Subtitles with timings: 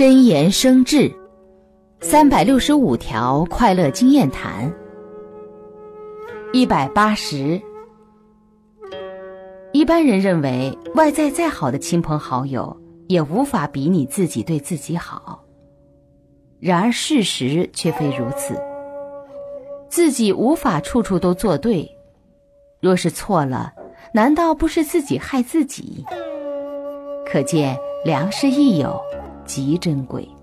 [0.00, 1.12] 真言生智，
[2.00, 4.72] 三百六十五条快乐经验谈。
[6.54, 7.60] 一百八十，
[9.72, 12.74] 一般人认为，外在再好的亲朋好友，
[13.08, 15.44] 也无法比你自己对自己好。
[16.58, 18.58] 然而事实却非如此，
[19.90, 21.86] 自己无法处处都做对。
[22.80, 23.74] 若是错了，
[24.14, 26.06] 难道不是自己害自己？
[27.30, 28.98] 可见良师益友
[29.52, 30.39] 极珍贵。